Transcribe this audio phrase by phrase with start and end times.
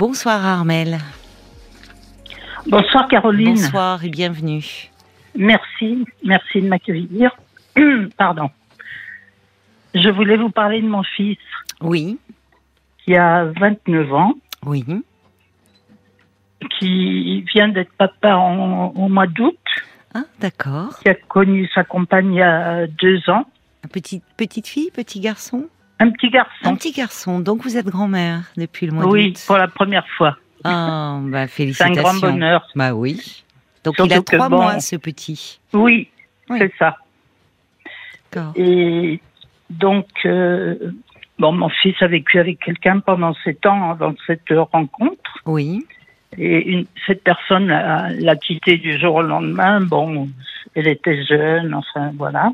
[0.00, 0.96] Bonsoir Armel.
[2.66, 3.52] Bonsoir Caroline.
[3.52, 4.64] Bonsoir et bienvenue.
[5.36, 7.36] Merci, merci de m'accueillir.
[8.16, 8.48] Pardon.
[9.94, 11.36] Je voulais vous parler de mon fils.
[11.82, 12.18] Oui.
[13.04, 14.32] Qui a 29 ans.
[14.64, 14.86] Oui.
[16.78, 19.58] Qui vient d'être papa au mois d'août.
[20.14, 20.98] Ah, d'accord.
[21.02, 23.44] Qui a connu sa compagne il y a deux ans.
[23.92, 25.68] Petite, petite fille, petit garçon?
[26.00, 26.50] Un petit garçon.
[26.64, 27.40] Un petit garçon.
[27.40, 30.36] Donc vous êtes grand-mère depuis le mois d'août Oui, pour la première fois.
[30.64, 31.94] Ah, bah félicitations.
[31.94, 32.66] C'est un grand bonheur.
[32.74, 33.44] Bah oui.
[33.84, 35.60] Donc il a trois mois, ce petit.
[35.72, 36.08] Oui,
[36.48, 36.96] c'est ça.
[38.32, 38.52] D'accord.
[38.56, 39.20] Et
[39.68, 40.92] donc, euh,
[41.38, 45.38] bon, mon fils a vécu avec quelqu'un pendant sept ans avant cette rencontre.
[45.46, 45.86] Oui.
[46.38, 49.80] Et une, cette personne l'a quitté du jour au lendemain.
[49.80, 50.28] Bon,
[50.74, 52.52] elle était jeune, enfin voilà.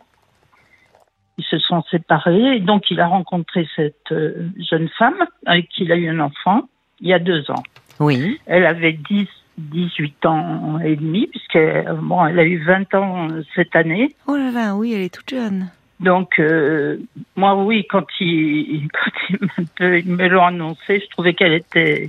[1.38, 2.56] Ils se sont séparés.
[2.56, 6.20] Et donc, il a rencontré cette euh, jeune femme avec qui il a eu un
[6.20, 6.68] enfant
[7.00, 7.62] il y a deux ans.
[8.00, 8.40] Oui.
[8.46, 9.26] Elle avait 10,
[9.58, 14.14] 18 ans et demi, puisqu'elle bon, elle a eu 20 ans cette année.
[14.26, 15.70] Oh là là, oui, elle est toute jeune.
[16.00, 16.98] Donc, euh,
[17.36, 18.88] moi, oui, quand ils,
[19.38, 22.08] quand ils me l'ont annoncé, je trouvais qu'elle était,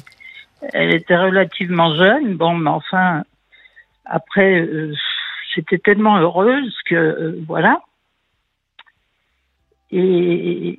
[0.73, 2.35] elle était relativement jeune.
[2.35, 3.23] Bon, mais enfin,
[4.05, 4.93] après, euh,
[5.55, 7.81] j'étais tellement heureuse que, euh, voilà.
[9.91, 10.77] Et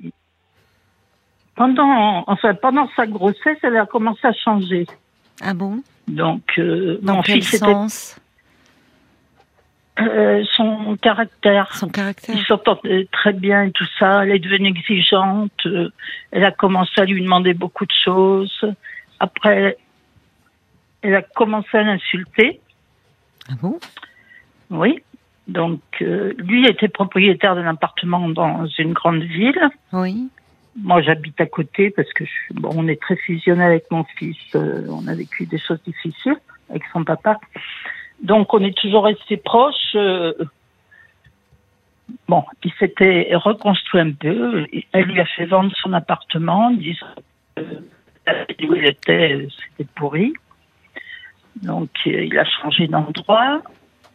[1.55, 4.85] pendant, enfin, pendant sa grossesse, elle a commencé à changer.
[5.41, 5.81] Ah bon?
[6.07, 8.19] Donc, euh, Dans mon quel fils sens?
[9.99, 11.75] Euh, son caractère.
[11.75, 12.35] Son caractère.
[12.35, 14.23] Il s'entendait très bien et tout ça.
[14.23, 15.51] Elle est devenue exigeante.
[15.65, 15.89] euh,
[16.31, 18.65] Elle a commencé à lui demander beaucoup de choses.
[19.19, 19.77] Après,
[21.01, 22.61] elle a commencé à l'insulter.
[23.49, 23.77] Ah bon?
[24.69, 25.03] Oui.
[25.49, 29.59] Donc, euh, lui était propriétaire d'un appartement dans une grande ville.
[29.93, 30.29] Oui.
[30.81, 34.03] Moi, j'habite à côté parce que je, suis- bon, on est très fusionnel avec mon
[34.17, 34.37] fils.
[34.55, 36.37] euh, on a vécu des choses difficiles
[36.69, 37.39] avec son papa.
[38.21, 39.95] Donc, on est toujours restés proches.
[39.95, 40.33] euh,
[42.27, 44.67] bon, il s'était reconstruit un peu.
[44.91, 47.07] Elle lui a fait vendre son appartement, en disant
[47.55, 47.61] que
[48.29, 50.33] euh, où il était, c'était pourri.
[51.63, 53.61] Donc, il a changé d'endroit.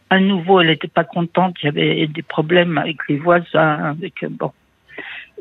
[0.09, 1.55] À nouveau, elle n'était pas contente.
[1.61, 4.51] Il y avait des problèmes avec les voisins, avec euh, bon.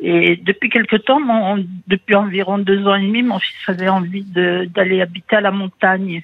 [0.01, 4.25] Et depuis quelque temps, mon- depuis environ deux ans et demi, mon fils avait envie
[4.25, 6.23] d'aller habiter à la montagne.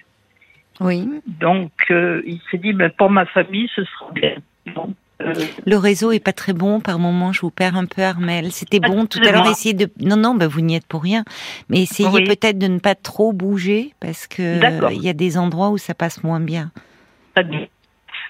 [0.81, 1.09] Oui.
[1.27, 4.35] Donc, euh, il s'est dit, ben, pour ma famille, ce sera bien.
[4.75, 5.35] Donc, euh,
[5.67, 7.33] Le réseau est pas très bon par moment.
[7.33, 8.51] Je vous perds un peu, Armel.
[8.53, 9.89] C'était bon tout à l'heure d'essayer de.
[10.01, 11.25] Non, non, bah, vous n'y êtes pour rien.
[11.69, 12.25] Mais essayez Oui.
[12.25, 15.93] peut-être de ne pas trop bouger parce que il y a des endroits où ça
[15.95, 16.73] passe moins bien.
[17.35, 17.67] Très bien.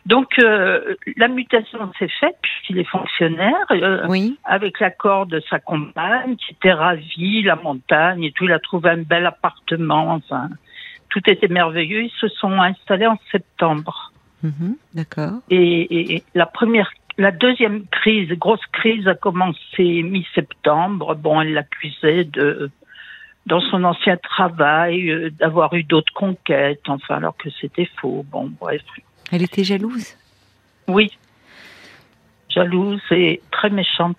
[0.07, 4.39] Donc, euh, la mutation s'est faite puisqu'il est fonctionnaire, euh, Oui.
[4.45, 8.45] avec l'accord de sa compagne, qui était ravie, la montagne et tout.
[8.45, 10.49] Il a trouvé un bel appartement, enfin,
[11.11, 12.05] tout était merveilleux.
[12.05, 14.13] Ils se sont installés en septembre.
[14.43, 15.41] Mhm, D'accord.
[15.51, 21.15] Et, et- et la première, la deuxième crise, grosse crise, a commencé mi-septembre.
[21.15, 22.71] Bon, elle l'accusait de,
[23.51, 28.25] dans son ancien travail, euh, d'avoir eu d'autres conquêtes, enfin, alors que c'était faux.
[28.31, 28.81] Bon, bref.
[29.33, 30.15] Elle était jalouse?
[30.87, 31.11] Oui.
[32.49, 34.17] Jalouse et très méchante,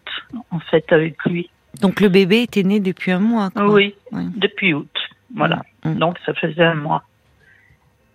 [0.52, 1.50] en fait, avec lui.
[1.81, 3.50] Donc le bébé était né depuis un mois.
[3.50, 3.66] quoi.
[3.70, 4.24] Oui, Ouais.
[4.36, 4.90] depuis août.
[5.34, 5.62] Voilà.
[5.86, 5.96] Mm.
[5.96, 7.03] Donc, ça faisait un mois.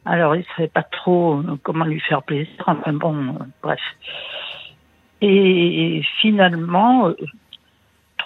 [0.05, 2.53] Alors, il ne savait pas trop euh, comment lui faire plaisir.
[2.67, 3.81] Enfin, bon, euh, bref.
[5.23, 7.11] Et finalement,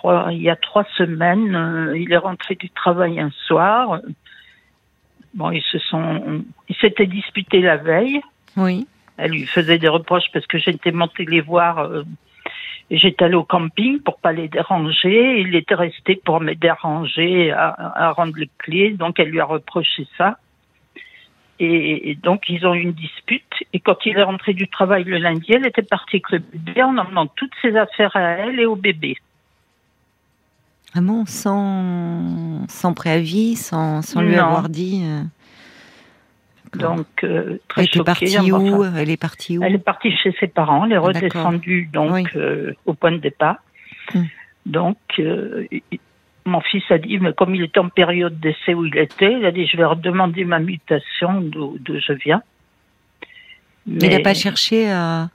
[0.00, 4.00] trois, il y a trois semaines, euh, il est rentré du travail un soir.
[5.34, 8.20] Bon, ils se sont, ils s'étaient disputés la veille.
[8.56, 8.86] Oui.
[9.16, 11.78] Elle lui faisait des reproches parce que j'étais montée les voir.
[11.80, 12.04] euh,
[12.92, 15.40] et j'étais allée au camping pour pas les déranger.
[15.42, 17.68] Il était resté pour me déranger à,
[18.06, 18.90] à rendre les clés.
[18.90, 20.38] Donc elle lui a reproché ça.
[21.62, 23.54] Et donc ils ont eu une dispute.
[23.74, 26.82] Et quand il est rentré du travail le lundi, elle était partie avec le bébé
[26.82, 29.16] en emmenant toutes ses affaires à elle et au bébé.
[30.92, 35.02] Vraiment sans, sans préavis, sans, sans lui avoir dit.
[35.04, 35.22] euh.
[36.74, 38.04] Donc euh, très Elle choquée.
[38.04, 39.62] partie Enfin, où Elle est partie où?
[39.64, 42.24] Elle est partie chez ses parents, elle est Ah, redescendue donc Oui.
[42.36, 43.56] euh, au point de départ.
[44.14, 44.24] Hmm.
[44.66, 45.66] Donc euh,
[46.46, 49.44] mon fils a dit, mais comme il était en période d'essai où il était, il
[49.44, 52.42] a dit je vais redemander ma mutation d'où je viens.
[53.86, 55.28] Mais il n'a pas cherché à,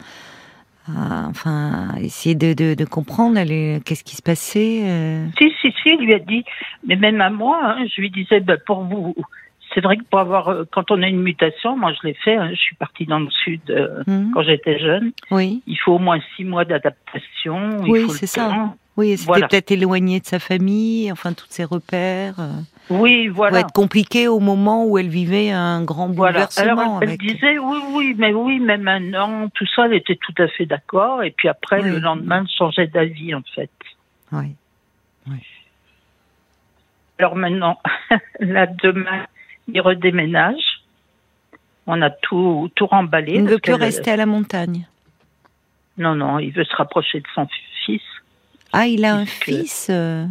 [0.88, 3.40] à- enfin, à essayer de, de, de comprendre
[3.84, 4.82] qu'est-ce qui se passait.
[4.86, 5.26] euh?
[5.38, 6.44] Si, si, si, il lui a dit,
[6.88, 9.16] mais même à moi, hein, je lui disais, ben, pour vous,
[9.74, 12.36] c'est vrai que pour avoir, euh, quand on a une mutation, moi je l'ai fait,
[12.38, 14.32] hein, je suis partie dans le sud euh, Mhm.
[14.34, 17.80] quand j'étais jeune, Oui, il faut au moins six mois d'adaptation.
[17.82, 18.74] Oui, c'est ça.
[18.98, 22.40] Oui, elle s'était peut-être éloignée de sa famille, enfin, tous ses repères.
[22.40, 22.52] euh.
[22.90, 23.52] Oui, Ça voilà.
[23.52, 26.34] doit être compliqué au moment où elle vivait un grand Voilà.
[26.48, 26.72] bouleversement.
[26.82, 30.34] Alors elle avec- disait oui, oui, mais oui, mais maintenant, tout ça, elle était tout
[30.42, 31.24] à fait d'accord.
[31.24, 31.90] Et puis après, Oui.
[31.90, 33.70] le lendemain, elle changeait d'avis, en fait.
[34.32, 34.54] Oui.
[37.20, 37.80] Alors maintenant,
[38.40, 39.26] là, demain,
[39.72, 40.82] il redéménage.
[41.88, 43.34] On a tout, tout remballé.
[43.36, 44.88] Il ne veut plus rester à la montagne.
[45.98, 47.48] Non, non, il veut se rapprocher de son
[47.86, 48.02] fils.
[48.78, 50.26] Ah, il a un Puisque- fils euh.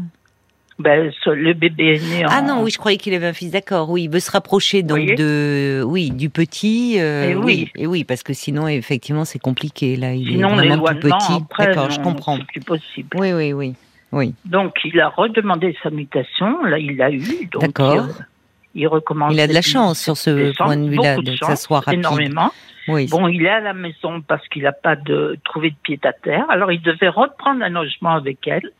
[0.79, 2.29] Ben, le bébé est né en...
[2.33, 3.53] Ah non, oui, je croyais qu'il avait un fils.
[3.53, 6.97] D'accord, oui, il veut se rapprocher donc de, oui, du petit.
[6.99, 7.71] euh, Eh oui.
[7.77, 10.15] et oui, parce que sinon, effectivement, c'est compliqué là.
[10.15, 11.45] Il Sinon, est vraiment tout petit.
[11.59, 12.39] D'accord, je comprends.
[12.39, 13.09] c'est plus possible.
[13.17, 13.75] Oui, oui, oui,
[14.11, 14.35] oui.
[14.47, 16.65] Donc, il a redemandé sa mutation.
[16.65, 17.49] Là, il l'a eu.
[17.53, 17.95] donc, D'accord.
[17.95, 18.09] euh,
[18.75, 19.33] il recommence.
[19.33, 22.01] Il a de la chance sur ce point de vue-là, de que ça soit rapide.
[22.01, 22.53] Énormément.
[22.89, 23.07] Oui.
[23.09, 26.13] Bon, il est à la maison parce qu'il n'a pas de trouvé de pied à
[26.13, 26.45] terre.
[26.51, 28.71] Alors, il devait reprendre un logement avec elle.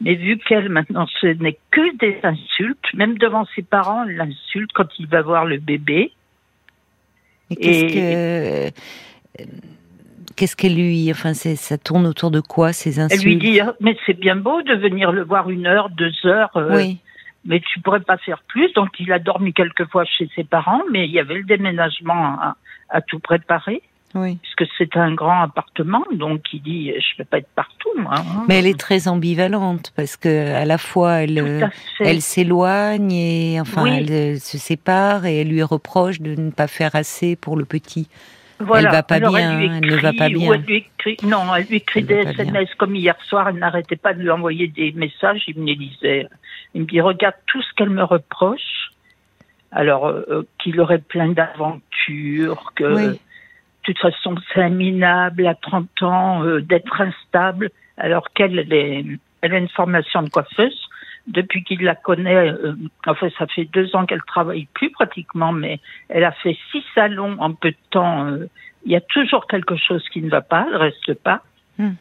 [0.00, 4.70] Mais vu qu'elle, maintenant, ce n'est que des insultes, même devant ses parents, elle l'insulte
[4.72, 6.12] quand il va voir le bébé.
[7.50, 9.44] Et qu'est-ce que,
[10.36, 13.60] qu'est-ce qu'elle lui, enfin, c'est, ça tourne autour de quoi ces insultes Elle lui dit,
[13.80, 16.98] mais c'est bien beau de venir le voir une heure, deux heures, euh, Oui,
[17.44, 18.72] mais tu pourrais pas faire plus.
[18.74, 22.38] Donc, il a dormi quelques fois chez ses parents, mais il y avait le déménagement
[22.40, 22.56] à,
[22.90, 23.82] à tout préparer,
[24.14, 24.38] oui.
[24.42, 26.04] puisque c'est un grand appartement.
[26.12, 28.14] Donc, il dit, je peux pas être partout, moi.
[28.16, 28.44] hein.
[28.48, 31.66] Mais elle est très ambivalente parce que à la fois elle, euh,
[32.00, 33.90] elle s'éloigne et enfin Oui.
[33.96, 37.64] elle euh, se sépare et elle lui reproche de ne pas faire assez pour le
[37.64, 38.08] petit.
[38.60, 38.88] Voilà.
[38.88, 40.52] Elle va pas Alors, bien, lui elle ne va pas bien.
[40.54, 42.40] elle lui écrit, non, elle lui écrit Elle des.
[42.42, 43.48] SMS comme hier soir.
[43.50, 45.44] Elle n'arrêtait pas de lui envoyer des messages.
[45.46, 46.26] Il me les lisait.
[46.78, 48.92] Il me dit regarde tout ce qu'elle me reproche.
[49.72, 53.06] Alors euh, euh, qu'il aurait plein d'aventures, que Oui.
[53.08, 53.18] de
[53.82, 58.60] toute façon c'est minable à 30 ans, euh, d'être instable, alors qu'elle
[59.42, 60.88] elle a une formation de coiffeuse.
[61.26, 62.74] Depuis qu'il la connaît, euh,
[63.06, 67.36] enfin ça fait deux ans qu'elle travaille plus pratiquement, mais elle a fait six salons
[67.40, 68.38] en peu de temps.
[68.86, 71.42] il y a toujours quelque chose qui ne va pas, elle reste pas.
[71.76, 71.94] Hmm.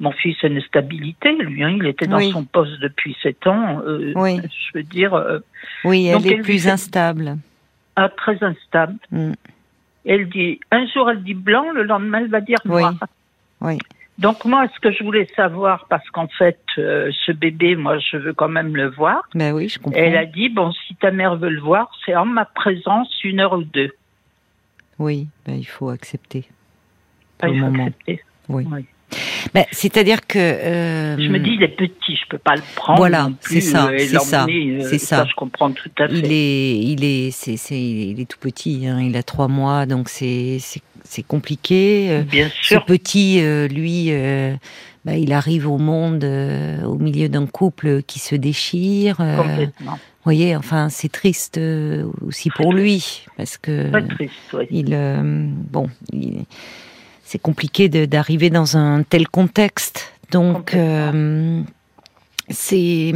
[0.00, 2.30] Mon fils a une stabilité, lui, hein, il était dans Oui.
[2.30, 3.80] son poste depuis sept ans.
[3.84, 4.40] euh, Oui.
[4.72, 5.40] Je veux dire, euh,
[5.84, 7.36] Oui, elle Donc, est elle plus instable.
[7.96, 8.94] ah, très instable.
[9.10, 9.32] Mm.
[10.06, 12.94] Elle dit, un jour elle dit blanc, le lendemain elle va dire noir.
[13.60, 13.78] Oui.
[14.18, 18.16] Donc moi, ce que je voulais savoir, parce qu'en fait, euh, ce bébé, moi, je
[18.16, 19.22] veux quand même le voir.
[19.34, 20.00] Ben oui, je comprends.
[20.00, 23.38] Elle a dit, bon, si ta mère veut le voir, c'est en ma présence une
[23.40, 23.90] heure ou deux.
[24.98, 26.48] Oui, ben, il faut accepter.
[27.40, 27.86] Ah, il faut moment.
[27.86, 28.20] accepter.
[28.48, 28.66] Oui.
[28.70, 28.86] Oui.
[29.54, 32.98] Ben, c'est-à-dire que euh, Je me dis, il est petit, je peux pas le prendre.
[32.98, 35.26] Voilà, plus, c'est ça, euh, c'est ça, euh, c'est ça.
[35.28, 36.14] Je comprends tout à fait.
[36.18, 38.86] il est, il est, c'est, il est tout petit.
[38.86, 40.58] hein, il a trois mois, donc c'est,
[41.26, 42.08] compliqué.
[42.10, 42.84] Euh, Bien Ce sûr.
[42.84, 44.54] petit, euh, lui, euh,
[45.04, 49.16] bah, il arrive au monde euh, au milieu d'un couple qui se déchire.
[49.20, 49.98] euh, vous Complètement.
[50.24, 54.66] voyez, enfin, c'est triste euh, aussi pour lui parce que Très triste, oui.
[54.70, 55.22] il, euh,
[55.70, 56.44] bon, il-
[57.28, 60.14] c'est compliqué d'arriver dans un tel contexte.
[60.30, 61.60] Donc, euh,
[62.48, 63.12] c'est,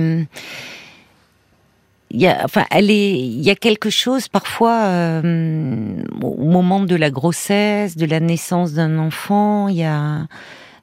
[2.11, 6.81] il y a, enfin, elle est, il y a quelque chose parfois euh, au moment
[6.81, 10.26] de la grossesse, de la naissance d'un enfant, il y a,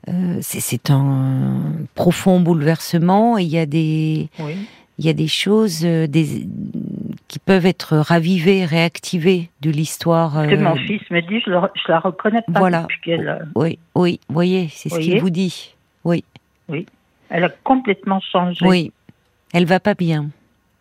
[0.07, 1.61] euh, c'est, c'est un
[1.93, 3.37] profond bouleversement.
[3.37, 4.55] Et il y a des, Oui.
[4.99, 6.45] Il y a des choses euh, des,
[7.29, 10.37] qui peuvent être ravivées, réactivées de l'histoire.
[10.39, 12.85] Euh, mon fils me dit, je, le- je la reconnais pas Voilà.
[13.07, 15.73] a- Oui, oui, voyez, c'est ce qu'il vous dit.
[16.03, 16.23] Oui,
[17.29, 18.65] elle a complètement changé.
[18.65, 18.91] oui.
[19.53, 20.29] Elle va pas bien.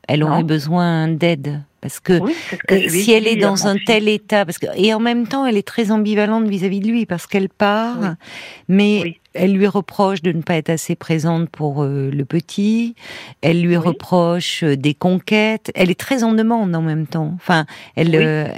[0.08, 0.30] Elle Non.
[0.32, 2.35] aurait besoin d'aide parce que Oui,
[2.70, 5.56] Euh, si elle est dans un tel état, parce que et en même temps, elle
[5.56, 8.08] est très ambivalente vis-à-vis de lui parce qu'elle part, Oui.
[8.68, 9.16] mais Oui.
[9.35, 12.94] elle lui reproche de ne pas être assez présente pour euh, le petit.
[13.42, 15.70] Elle lui reproche euh, des conquêtes.
[15.75, 17.32] Elle est très en demande en même temps.
[17.37, 18.49] Enfin, elle, euh,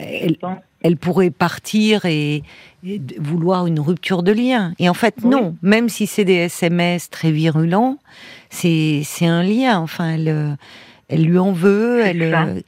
[0.82, 2.42] elle, pourrait partir et,
[2.86, 4.72] et vouloir une rupture de lien.
[4.78, 5.56] Et en fait, non.
[5.60, 7.98] Même si c'est des SMS très virulents,
[8.48, 9.78] c'est c'est un lien.
[9.78, 10.56] Enfin, elle,
[11.10, 12.00] elle lui en veut.
[12.04, 12.60] Elle, euh,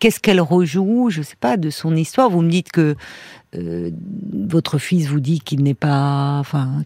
[0.00, 1.08] qu'est-ce qu'elle rejoue?
[1.10, 2.28] Je sais pas de son histoire.
[2.28, 2.96] Vous me dites que
[3.54, 3.90] euh,
[4.32, 6.82] votre fils vous dit qu'il n'est pas, enfin,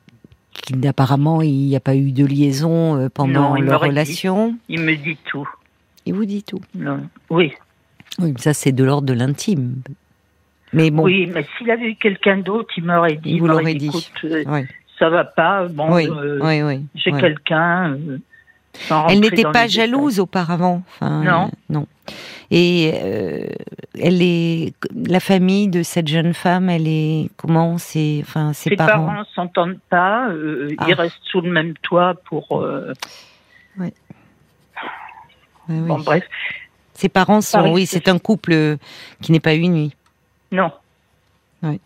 [0.53, 3.89] qu'il apparemment il n'y a pas eu de liaison euh, pendant Non, il leur dit.
[3.89, 4.57] relation.
[4.69, 5.49] Il me dit tout.
[6.05, 6.61] Il vous dit tout.
[6.75, 7.01] Non.
[7.31, 7.53] Oui.
[8.19, 9.77] Oui, ça c'est de l'ordre de l'intime.
[10.73, 13.31] Mais bon, Oui, mais s'il avait eu quelqu'un d'autre, il m'aurait dit.
[13.31, 13.87] Il vous l'aurait dit.
[13.87, 14.61] Écoute, euh, oui,
[14.99, 15.67] ça va pas.
[15.67, 16.85] Bon, oui, euh, oui, oui.
[16.95, 17.97] j'ai quelqu'un.
[19.09, 19.69] Elle n'était pas détails.
[19.71, 20.83] jalouse auparavant.
[20.89, 21.47] Enfin, Non.
[21.47, 21.87] euh, non.
[22.51, 23.47] Et euh,
[24.01, 26.69] elle est la famille de cette jeune femme.
[26.71, 29.07] Elle est comment enfin ses, Ses parents.
[29.07, 30.29] parents s'entendent pas.
[30.31, 30.87] euh, Ah.
[30.89, 32.61] Ils restent sous le même toit pour.
[32.61, 32.93] euh,
[33.79, 33.93] Ouais,
[35.69, 35.79] oui.
[35.87, 36.25] Bon, bref.
[36.95, 37.73] Ses parents sont.
[37.73, 38.77] Oui, c'est- un couple
[39.23, 39.95] qui n'est pas uni.
[40.53, 40.73] Non.
[41.63, 41.81] Oui.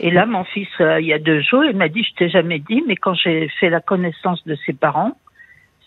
[0.00, 2.58] Et là, mon fils, il y a deux jours, il m'a dit, je t'ai jamais
[2.58, 5.12] dit, mais quand j'ai fait la connaissance de ses parents,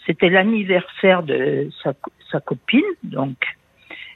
[0.06, 1.94] c'était l'anniversaire de sa,
[2.32, 3.38] sa copine, donc,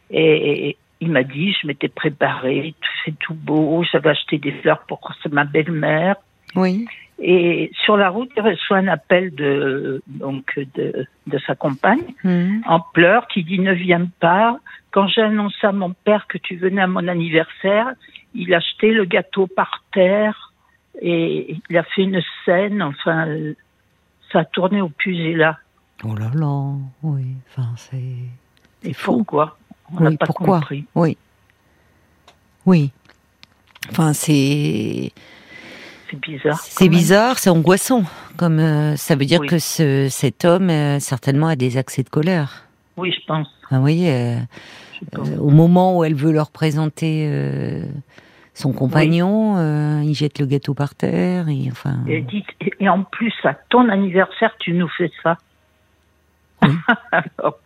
[0.09, 4.51] et, et il m'a dit, je m'étais préparée, tout fait tout beau, j'avais acheté des
[4.53, 4.99] fleurs pour
[5.31, 6.15] ma belle-mère,
[6.55, 6.87] Oui.
[7.19, 12.63] et sur la route, il reçoit un appel de, donc, de, de sa compagne, Mhm.
[12.65, 14.57] en pleurs, qui dit ne viens pas.
[14.91, 17.87] Quand j'ai annoncé à mon père que tu venais à mon anniversaire,
[18.33, 20.53] il a jeté le gâteau par terre
[21.01, 22.81] et il a fait une scène.
[22.81, 23.53] Enfin, euh,
[24.31, 25.57] ça a tourné au pugilat.
[26.03, 26.73] Oh là là.
[27.03, 27.25] Oui.
[27.49, 28.01] Enfin, c'est.
[28.83, 29.17] Et fou.
[29.17, 29.57] pourquoi
[29.93, 30.85] On Oui, pas pourquoi compris.
[30.95, 31.17] Oui.
[32.65, 32.91] Oui.
[33.89, 35.11] Enfin, c'est.
[36.11, 36.59] C'est bizarre.
[36.59, 38.03] C'est bizarre, c'est angoissant.
[38.37, 39.47] Comme euh, ça veut dire Oui.
[39.47, 42.65] que ce, cet homme euh, certainement a des accès de colère.
[42.97, 43.47] Oui, je pense.
[43.65, 44.37] Enfin, vous voyez, euh,
[45.39, 47.81] au moment où elle veut leur présenter
[48.53, 51.49] son compagnon, il jette le gâteau par terre.
[51.49, 55.11] Et, enfin, Et, elle dit, et- et en plus, à ton anniversaire, tu nous fais
[55.23, 55.37] ça.
[57.11, 57.59] Alors,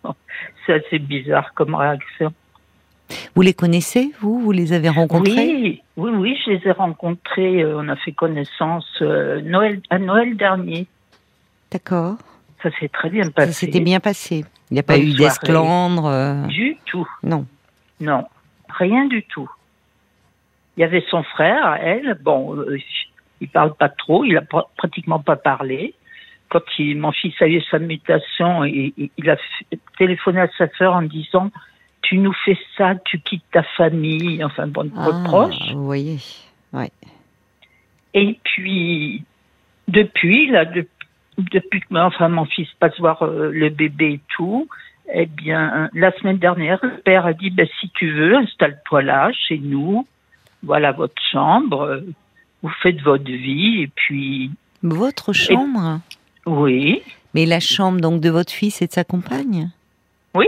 [0.66, 2.32] c'est assez bizarre comme réaction.
[3.34, 4.40] vous les connaissez, vous?
[4.40, 5.32] Vous les avez rencontrés?
[5.34, 7.62] Oui, oui, oui, je les ai rencontrés.
[7.62, 10.86] euh, on a fait connaissance euh, Noël, à Noël dernier.
[11.70, 12.16] D'accord.
[12.62, 13.52] Ça s'est très bien Ça passé.
[13.52, 14.44] s'était bien passé.
[14.70, 16.06] Il n'y a pas Bonne eu d'esclandre.
[16.06, 17.08] euh, Du tout.
[17.22, 17.46] non.
[18.00, 18.24] Non,
[18.68, 19.50] rien du tout.
[20.76, 22.18] Il y avait son frère, elle.
[22.22, 22.56] Bon,
[23.40, 24.24] il parle pas trop.
[24.24, 25.94] Il a pr- pratiquement pas parlé.
[26.50, 29.36] Quand il, mon fils a eu sa mutation, il, il- a
[29.98, 31.50] téléphoné à sa sœur en disant
[32.02, 35.72] "Tu nous fais ça, tu quittes ta famille." Enfin, bon, Ah, reproche.
[35.72, 36.18] vous voyez.
[36.72, 36.90] Ouais.
[38.14, 39.22] Et puis,
[39.88, 40.86] depuis, là, de-
[41.38, 44.68] depuis que enfin, mon fils passe voir euh, le bébé et tout,
[45.14, 49.30] eh bien, la semaine dernière, le père a dit, ben, si tu veux, installe-toi là,
[49.32, 50.06] chez nous,
[50.62, 52.02] voilà votre chambre,
[52.62, 54.50] vous faites votre vie, et puis,
[54.82, 56.00] Votre chambre?
[56.50, 57.02] Oui,
[57.34, 59.70] Mais la chambre donc de votre fils et de sa compagne?
[60.34, 60.46] Oui.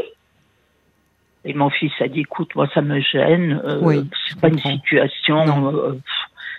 [1.45, 4.59] Et mon fils a dit, écoute, moi, ça me gêne, euh, Oui, c'est pas une
[4.59, 5.95] situation, euh,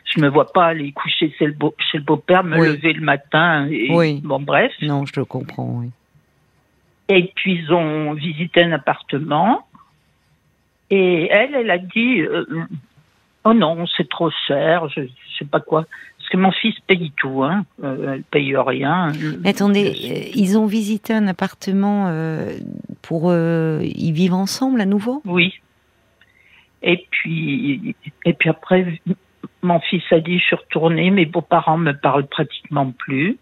[0.06, 2.68] je me vois pas aller coucher chez le, beau, chez le beau-père, me Oui.
[2.68, 4.22] lever le matin, et, Oui.
[4.24, 4.72] bon, bref.
[4.82, 5.90] Non, je le comprends, oui.
[7.10, 9.68] Et puis ils ont visité un appartement.
[10.90, 12.46] Et elle, elle a dit euh,
[13.44, 15.86] Oh non, c'est trop cher, je, je sais pas quoi.
[16.24, 17.66] Parce que mon fils paye tout, hein.
[17.84, 19.12] Euh, elle paye rien.
[19.42, 22.54] Mais attendez, euh, ils ont visité un appartement euh,
[23.02, 25.22] pour euh, y vivre ensemble à nouveau?
[25.26, 25.54] Oui.
[26.82, 29.02] Et puis, et puis après,
[29.62, 33.38] mon fils a dit Je suis retournée, mes beaux-parents me parlent pratiquement plus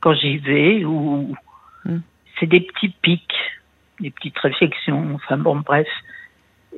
[0.00, 0.84] quand j'y vais.
[0.86, 1.36] Ou
[1.84, 1.98] Hmm.
[2.38, 3.34] c'est des petits pics,
[4.00, 5.14] des petites réflexions.
[5.14, 5.88] Enfin bon, bref.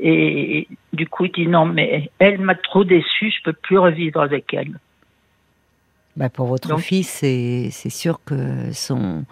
[0.00, 4.20] Et du coup, il dit non, mais elle m'a trop déçu, je peux plus revivre
[4.20, 4.78] avec elle.
[6.16, 9.24] Bah Pour votre Donc- fils, c'est sûr que son...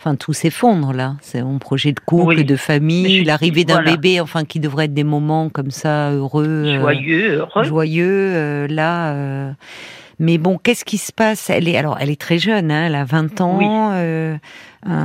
[0.00, 1.14] Enfin, tout s'effondre là.
[1.22, 2.44] C'est mon projet de couple, Oui.
[2.44, 3.92] de famille, l'arrivée d'un voilà.
[3.92, 6.44] bébé, enfin, qui devrait être des moments comme ça, heureux.
[6.46, 7.62] euh, Joyeux, heureux.
[7.64, 9.50] joyeux euh, là euh,
[10.18, 11.48] mais bon qu'est-ce qui se passe?
[11.48, 13.64] Elle est alors elle est très jeune hein, elle a 20 ans Oui.
[13.66, 14.38] un-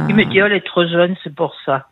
[0.10, 1.88] Il me dit, oh, elle est trop jeune, c'est pour ça.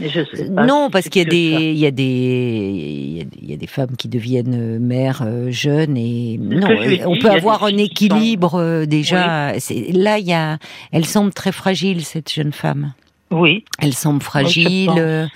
[0.00, 3.20] Je sais pas non si parce qu'il y a des y a des il y
[3.20, 7.04] a, il y a des femmes qui deviennent euh, mères euh, jeunes et non ai
[7.04, 9.52] on dit, peut avoir un équilibre euh, déjà.
[9.92, 10.58] Là il y a
[10.92, 12.92] elle semble très fragile cette jeune femme
[13.30, 14.90] Oui, elle semble fragile.
[14.96, 15.26] euh,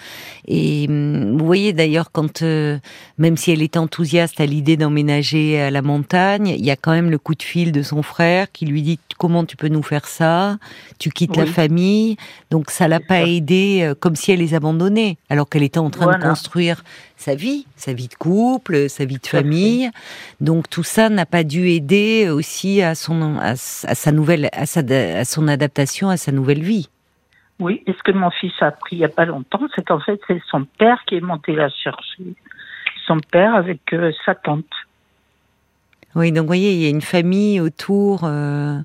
[0.47, 2.79] et hum, vous voyez d'ailleurs, quand euh,
[3.19, 6.93] même si elle est enthousiaste à l'idée d'emménager à la montagne, il y a quand
[6.93, 9.83] même le coup de fil de son frère qui lui dit comment tu peux nous
[9.83, 10.59] faire ça?
[10.99, 12.17] Tu quittes la famille,
[12.51, 15.91] donc ça l'a pas aidée euh, comme si elle les abandonnait, alors qu'elle était en
[15.91, 16.85] train de construire
[17.17, 19.91] sa vie, sa vie de couple, sa vie de famille.
[20.41, 24.81] Donc tout ça n'a pas dû aider aussi à son à sa nouvelle à sa
[24.81, 26.89] à son adaptation à sa nouvelle vie.
[27.61, 27.83] Oui.
[27.87, 30.21] Et ce que mon fils a appris il y a pas longtemps, c'est qu'en fait,
[30.27, 32.23] c'est son père qui est monté la chercher.
[33.07, 34.65] Son père avec euh, sa tante.
[36.15, 38.79] Oui, donc vous voyez, il y a une famille autour euh,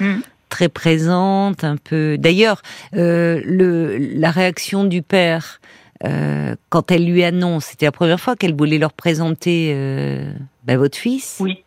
[0.00, 0.20] Hmm.
[0.48, 2.16] très présente, un peu.
[2.18, 2.62] D'ailleurs,
[2.94, 5.60] euh, le la réaction du père
[6.04, 10.32] euh, quand elle lui annonce, c'était la première fois qu'elle voulait leur présenter euh,
[10.64, 11.36] bah, votre fils.
[11.40, 11.62] Oui,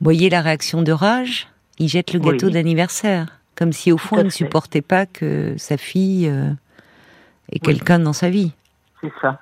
[0.00, 1.48] Vous voyez la réaction de rage
[1.80, 2.30] Il jette le Oui.
[2.32, 6.50] gâteau d'anniversaire, comme si au fond il ne supportait pas que sa fille euh,
[7.50, 7.60] ait Oui.
[7.60, 8.52] quelqu'un dans sa vie.
[9.00, 9.40] c'est ça.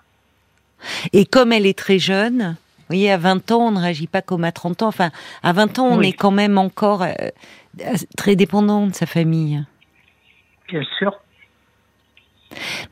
[1.13, 4.23] Et comme elle est très jeune, vous voyez, à 20 ans, on ne réagit pas
[4.23, 4.89] comme à 30 ans.
[4.89, 5.11] Enfin,
[5.43, 7.13] à 20 ans, on est quand même encore euh,
[8.17, 9.65] très dépendant de sa famille.
[10.69, 11.13] Bien sûr.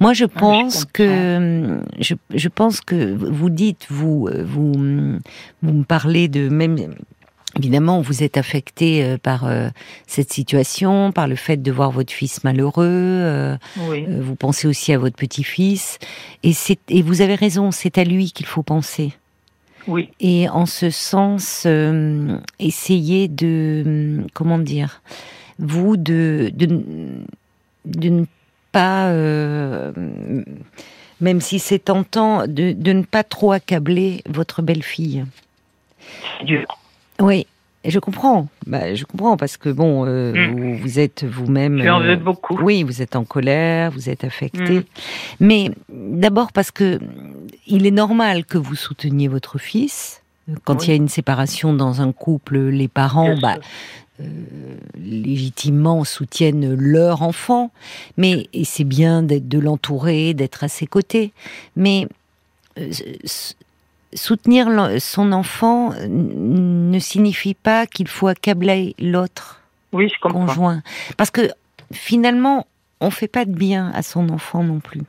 [0.00, 4.73] Moi, je pense que je, je, pense que vous dites vous vous
[5.62, 6.76] vous me parlez de même
[7.56, 9.68] Évidemment, vous êtes affecté euh, par euh,
[10.06, 12.84] cette situation, par le fait de voir votre fils malheureux.
[12.87, 13.56] Euh,
[13.88, 14.04] oui.
[14.08, 15.99] Vous pensez aussi à votre petit-fils,
[16.42, 16.52] et,
[16.88, 19.12] et vous avez raison, c'est à lui qu'il faut penser.
[19.87, 20.08] Oui.
[20.18, 21.66] Et en ce sens,
[22.58, 25.02] essayer de comment dire,
[25.58, 26.82] vous de de,
[27.84, 28.25] de ne
[28.73, 29.12] pas,
[31.20, 35.26] même si c'est tentant, de, de ne pas trop accabler votre belle-fille.
[36.38, 36.66] C'est dur.
[37.21, 37.47] Oui,
[37.85, 38.49] je comprends.
[38.66, 40.76] Bah, je comprends parce que bon, euh, mm.
[40.76, 41.80] vous, êtes vous-même.
[41.80, 42.59] Tu en veux euh, beaucoup.
[42.61, 44.78] Oui, vous êtes en colère, vous êtes affecté.
[44.78, 44.85] Mm.
[45.40, 46.99] Mais d'abord parce que
[47.66, 50.23] il est normal que vous souteniez votre fils.
[50.64, 53.56] Quand il y a une séparation dans un couple, les parents, bah,
[54.21, 54.25] euh,
[54.99, 57.71] légitimement soutiennent leur enfant.
[58.18, 61.33] Mais c'est bien de l'entourer, d'être à ses côtés.
[61.76, 62.09] Mais
[64.14, 64.68] soutenir
[65.00, 69.61] son enfant ne signifie pas qu'il faut accabler l'autre
[69.92, 70.83] oui, conjoint.
[71.16, 71.50] Parce que
[71.92, 72.66] finalement,
[73.00, 75.02] on fait pas de bien à son enfant non plus.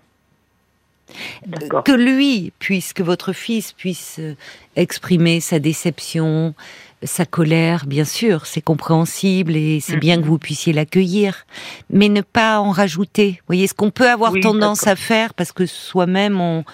[1.85, 4.35] Que lui puisse, que votre fils puisse euh,
[4.75, 6.55] exprimer sa déception,
[7.03, 10.27] sa colère, bien sûr, c'est compréhensible et c'est bien que mhm.
[10.27, 11.45] vous puissiez l'accueillir,
[11.91, 13.33] mais ne pas en rajouter.
[13.41, 16.65] Vous voyez, ce qu'on peut avoir tendance à faire, parce que soi-même on,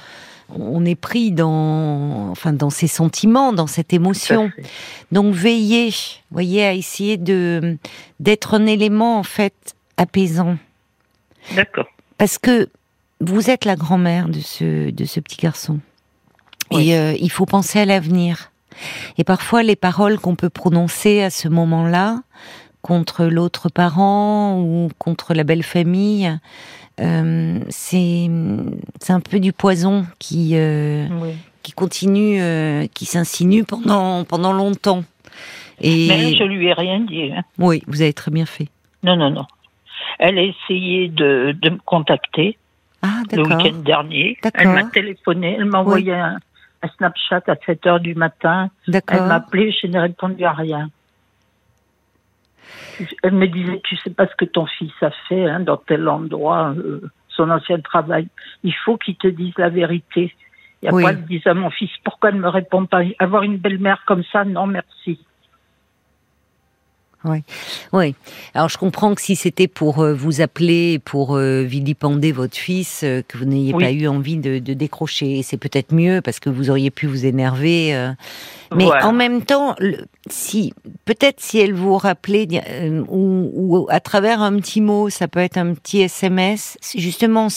[0.57, 4.51] on est pris dans, enfin, dans ses sentiments, dans cette émotion.
[5.11, 5.93] Donc veillez,
[6.31, 7.77] voyez, à essayer de
[8.19, 10.57] d'être un élément en fait apaisant.
[11.55, 11.87] D'accord.
[12.17, 12.69] Parce que
[13.19, 15.79] vous êtes la grand-mère de ce de ce petit garçon.
[16.71, 18.51] Et euh, il faut penser à l'avenir.
[19.17, 22.21] Et parfois, les paroles qu'on peut prononcer à ce moment-là,
[22.81, 26.31] contre l'autre parent ou contre la belle famille,
[27.01, 28.29] euh, c'est
[29.09, 31.07] un peu du poison qui euh,
[31.63, 35.03] qui continue, euh, qui s'insinue pendant pendant longtemps.
[35.79, 37.31] Et Mais je lui ai rien dit.
[37.35, 37.41] Hein.
[37.57, 38.67] Oui, vous avez très bien fait.
[39.03, 39.45] Non, non, non.
[40.19, 42.57] Elle a essayé de, de me contacter
[43.01, 44.37] ah, le week-end dernier.
[44.53, 46.37] Elle m'a téléphoné, elle m'a envoyé un,
[46.83, 48.69] un, Snapchat à 7 heures du matin.
[48.87, 50.89] Elle m'a appelé, je n'ai répondu à rien.
[53.23, 56.07] Elle me disait, tu sais pas ce que ton fils a fait hein, dans tel
[56.07, 58.27] endroit, euh, son ancien travail.
[58.63, 60.33] Il faut qu'il te dise la vérité.
[60.81, 63.01] Il n'y a pas de dire à mon fils, pourquoi ne me répond pas?
[63.19, 65.19] Avoir une belle-mère comme ça, non merci.
[67.23, 67.43] Oui,
[67.93, 68.15] oui.
[68.55, 73.01] Alors je comprends que si c'était pour euh, vous appeler, pour euh, vilipender votre fils,
[73.03, 76.49] euh, que vous n'ayez pas eu envie de, de décrocher, c'est peut-être mieux parce que
[76.49, 78.11] vous auriez pu vous énerver.
[78.75, 79.75] mais en même temps,
[80.29, 80.73] si
[81.05, 82.47] peut-être si elle vous rappelait
[83.07, 86.79] ou, ou, à travers un petit mot, ça peut être un petit SMS.
[86.95, 87.49] Justement,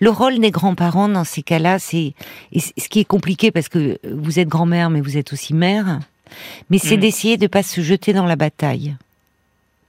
[0.00, 2.14] le rôle des grands-parents dans ces cas-là, c'est
[2.56, 6.00] ce qui est compliqué parce que vous êtes grand-mère, mais vous êtes aussi mère
[6.70, 7.00] mais c'est mm.
[7.00, 8.96] d'essayer de pas se jeter dans la bataille.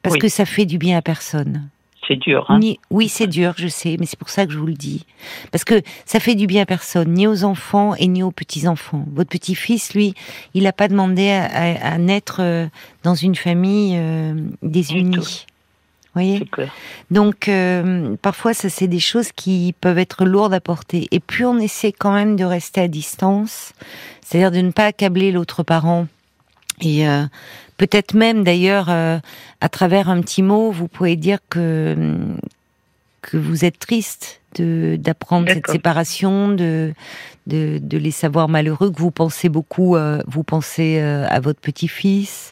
[0.02, 1.68] Parce que ça fait du bien à personne.
[2.08, 2.46] C'est dur.
[2.50, 2.60] Hein
[2.92, 5.06] oui, c'est dur, je sais, mais c'est pour ça que je vous le dis.
[5.52, 9.06] Parce que ça fait du bien à personne, ni aux enfants et ni aux petits-enfants.
[9.14, 10.14] Votre petit-fils, lui,
[10.54, 12.68] il n'a pas demandé à, naître euh,
[13.04, 15.46] dans une famille euh, désunie.
[16.14, 16.48] voyez
[17.10, 21.08] Donc, euh, parfois, ça, c'est des choses qui peuvent être lourdes à porter.
[21.12, 23.74] Et puis, on essaie quand même de rester à distance,
[24.22, 26.06] c'est-à-dire de ne pas accabler l'autre parent
[26.82, 27.24] et euh,
[27.78, 29.18] peut-être même d'ailleurs, euh,
[29.62, 32.16] à travers un petit mot, vous pouvez dire que
[33.22, 36.94] que vous êtes triste de d'apprendre cette séparation, de,
[37.48, 41.60] de, de les savoir malheureux, que vous pensez beaucoup, euh, vous pensez euh, à votre
[41.60, 42.52] petit-fils.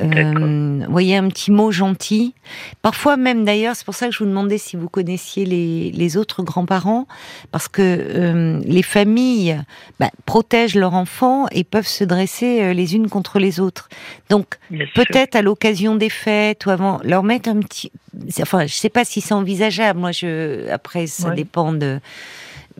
[0.00, 2.34] Euh, voyez un petit mot gentil.
[2.80, 6.16] Parfois même d'ailleurs, c'est pour ça que je vous demandais si vous connaissiez les, les
[6.16, 7.06] autres grands-parents,
[7.50, 9.62] parce que euh, les familles
[10.00, 13.90] bah, protègent leurs enfants et peuvent se dresser les unes contre les autres.
[14.30, 14.58] Donc
[14.94, 17.92] peut-être à l'occasion des fêtes ou avant, leur mettre un petit.
[18.40, 20.00] Enfin, je sais pas si c'est envisageable.
[20.00, 22.00] Moi, je après ça dépend de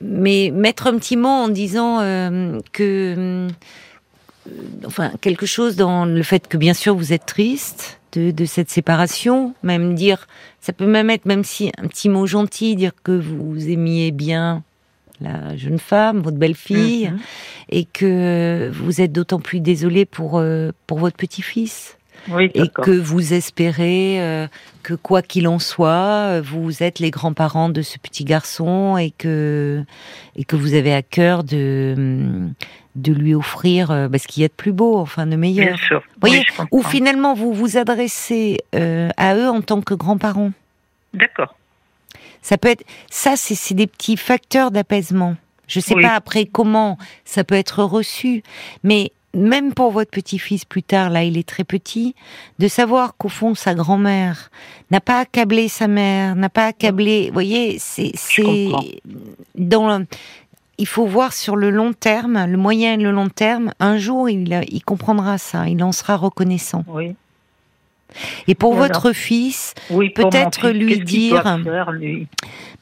[0.03, 3.49] mais mettre un petit mot en disant euh, que, euh,
[4.85, 9.55] enfin, quelque chose dans le fait que bien sûr vous êtes triste de, cette séparation,
[9.63, 10.27] même dire,
[10.61, 14.63] ça peut même être, même si un petit mot gentil, dire que vous aimiez bien
[15.23, 17.19] la jeune femme, votre belle-fille, mhm.
[17.71, 21.97] et que vous êtes d'autant plus désolé pour, euh, pour votre petit-fils.
[22.29, 24.47] Et que vous espérez euh,
[24.83, 29.85] que quoi qu'il en soit, vous êtes les grands-parents de ce petit garçon et que
[30.37, 32.49] et que vous avez à cœur de
[32.95, 35.67] de lui offrir euh, bah, ce qu'il y a de plus beau, enfin de meilleur.
[35.67, 36.03] Bien sûr.
[36.21, 40.53] voyez, ou finalement vous vous adressez euh, à eux en tant que grands-parents.
[41.15, 41.55] D'accord.
[42.43, 45.37] Ça peut être ça, c'est des petits facteurs d'apaisement.
[45.69, 48.43] Je sais pas après comment ça peut être reçu,
[48.83, 52.15] mais même pour votre petit-fils plus tard, là il est très petit,
[52.59, 54.51] de savoir qu'au fond sa grand-mère
[54.91, 58.13] n'a pas accablé sa mère, n'a pas accablé, vous voyez, c'est
[59.55, 60.05] dans
[60.79, 63.73] il faut voir sur le long terme, le moyen et le long terme.
[63.79, 66.85] Un jour, il, il comprendra ça, il en sera reconnaissant.
[66.89, 67.15] Oui.
[68.49, 71.43] Et pour votre fils, peut-être lui dire.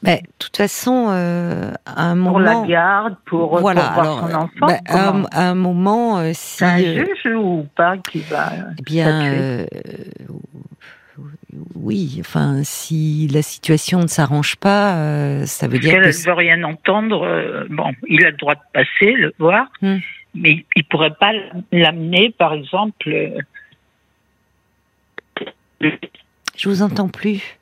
[0.03, 2.31] ben, de toute façon, euh, à un moment.
[2.31, 4.67] Pour la garde, pour, voilà, alors, son enfant.
[4.67, 4.79] Ben,
[5.31, 6.57] à, un moment, euh, si.
[6.57, 8.51] C'est un euh, juge ou pas qui va.
[8.79, 9.65] Eh bien, euh,
[11.75, 16.33] oui, enfin, si la situation ne s'arrange pas, euh, ça veut dire qu'elle ne veut
[16.33, 17.23] rien entendre.
[17.23, 19.97] Euh, bon, il a le droit de passer, le voir, hmm.
[20.35, 21.31] mais il pourrait pas
[21.71, 23.09] l'amener, par exemple.
[26.57, 27.57] Je vous entends plus.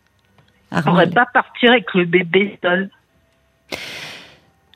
[0.72, 2.90] Il pourrait pas partir avec le bébé seul.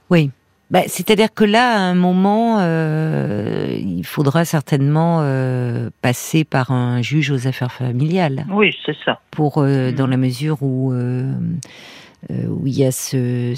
[0.09, 0.31] Oui.
[0.71, 7.01] Bah, c'est-à-dire que là, à un moment, euh, il faudra certainement euh, passer par un
[7.03, 8.47] juge aux affaires familiales.
[8.49, 9.19] Oui, c'est ça.
[9.29, 9.95] Pour, euh, mm.
[9.95, 13.53] dans la mesure où, où il y a ce,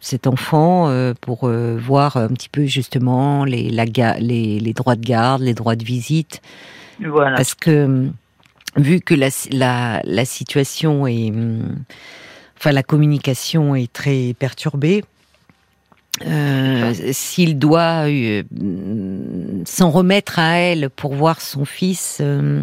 [0.00, 3.86] cet enfant, pour voir un petit peu justement les, la,
[4.18, 6.42] les, les, droits de garde, les droits de visite.
[7.00, 7.36] Voilà.
[7.36, 8.10] Parce que,
[8.78, 11.32] vu que la, la, la situation est.
[12.56, 15.04] Enfin, la communication est très perturbée
[16.26, 18.42] euh, s'il doit euh,
[19.64, 22.62] s'en remettre à elle pour voir son fils, euh,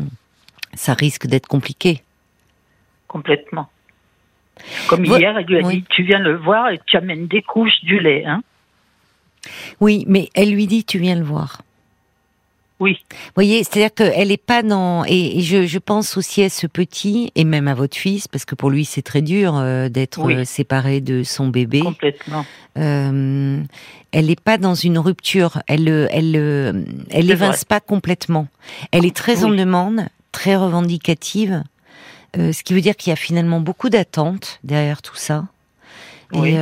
[0.73, 2.01] ça risque d'être compliqué.
[3.08, 3.69] Complètement.
[4.88, 7.84] Comme hier, elle lui a dit Tu viens le voir et tu amènes des couches
[7.84, 8.25] du lait.
[8.25, 8.41] Hein
[9.80, 11.62] oui, mais elle lui dit Tu viens le voir.
[12.79, 12.97] Oui.
[13.09, 15.05] Vous voyez, c'est-à-dire qu'elle n'est pas dans.
[15.05, 18.53] Et, je, je, pense aussi à ce petit, et même à votre fils, parce que
[18.53, 21.79] pour lui, c'est très dur euh, d'être euh, séparé de son bébé.
[21.79, 22.45] Complètement.
[22.77, 23.61] Euh,
[24.11, 25.61] elle n'est pas dans une rupture.
[25.67, 28.47] Elle elle, elle évince pas complètement.
[28.91, 31.63] Elle est très en demande, très revendicative.
[32.35, 35.45] ce qui veut dire qu'il y a finalement beaucoup d'attentes derrière tout ça.
[36.33, 36.57] Et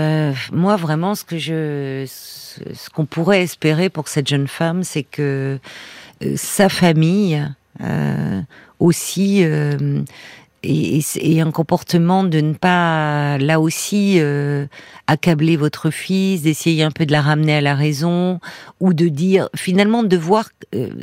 [0.52, 5.60] moi, vraiment, ce que je, ce qu'on pourrait espérer pour cette jeune femme, c'est que
[6.36, 7.48] sa famille
[7.82, 8.42] euh,
[8.80, 10.04] aussi euh,
[10.64, 14.22] et, un comportement de ne pas là aussi
[15.08, 18.40] accabler votre fils, d'essayer un peu de la ramener à la raison
[18.80, 20.50] ou de dire finalement de voir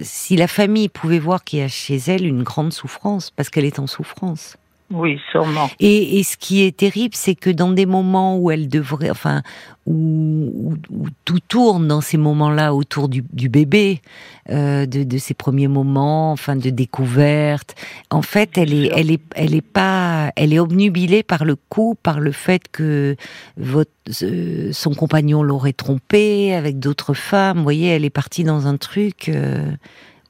[0.03, 3.67] si la famille pouvait voir qu'il y a chez elle une grande souffrance parce qu'elle
[3.67, 4.57] est en souffrance.
[4.93, 5.71] Oui, sûrement.
[5.79, 9.43] Et, et, ce qui est terrible, c'est que dans des moments où elle devrait, enfin,
[9.87, 14.03] où, où, tout tourne dans ces moments-là autour du, du bébé,
[14.51, 17.77] euh, de, de ces premiers moments, enfin, de découverte.
[18.11, 21.97] En fait, elle est, elle est, elle est pas, elle est obnubilée par le coup,
[22.03, 23.15] par le fait que
[23.59, 27.59] votre, euh, son compagnon l'aurait trompée avec d'autres femmes.
[27.59, 29.71] Vous voyez, elle est partie dans un truc euh,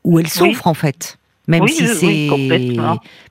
[0.05, 1.17] où elle souffre en fait
[1.51, 2.29] même si c'est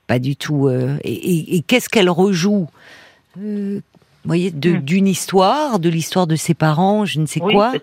[0.08, 0.67] pas du tout.
[0.67, 2.67] Euh, et, qu'est-ce qu'elle rejoue
[3.39, 3.79] euh,
[4.25, 4.79] voyez, hmm.
[4.82, 7.73] d'une histoire, de l'histoire de ses parents, je ne sais quoi.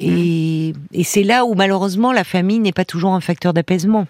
[0.00, 4.06] Et, et c'est là où malheureusement la famille n'est pas toujours un facteur d'apaisement.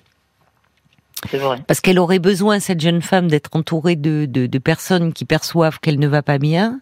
[1.30, 1.58] C'est vrai.
[1.66, 5.78] Parce qu'elle aurait besoin, cette jeune femme, d'être entourée de, de, de personnes qui perçoivent
[5.78, 6.80] qu'elle ne va pas bien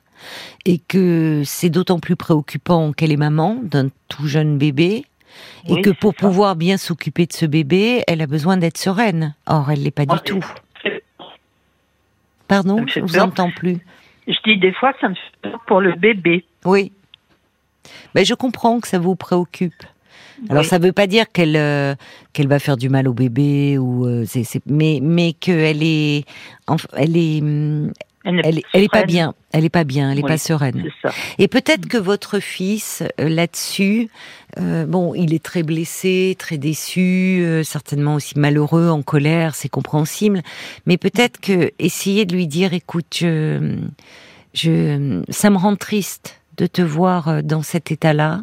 [0.64, 5.04] et que c'est d'autant plus préoccupant qu'elle est maman d'un tout jeune bébé
[5.68, 9.34] et que pour pouvoir bien s'occuper de ce bébé, elle a besoin d'être sereine.
[9.46, 10.44] Or, elle l'est pas du oh, tout.
[12.48, 13.78] Pardon, je vous entends plus.
[14.26, 16.44] Je dis des fois, ça me fait peur pour le bébé.
[16.64, 16.92] Oui.
[18.14, 19.84] Mais je comprends que ça vous préoccupe.
[20.48, 21.94] Alors ça ne veut pas dire qu'elle euh,
[22.32, 24.24] qu'elle va faire du mal au bébé ou euh,
[24.66, 26.24] mais mais qu'elle est
[26.96, 27.42] elle est
[28.24, 28.40] elle,
[28.72, 29.34] elle, est pas bien.
[29.52, 30.10] Elle est pas bien.
[30.10, 30.90] Elle est pas sereine.
[31.38, 34.08] Et peut-être que votre fils euh, là-dessus,
[34.58, 39.68] euh, bon, il est très blessé, très déçu, euh, certainement aussi malheureux, en colère, c'est
[39.68, 40.42] compréhensible.
[40.86, 43.78] Mais peut-être que essayer de lui dire, écoute, je,
[44.52, 48.42] je, ça me rend triste de te voir dans cet état-là,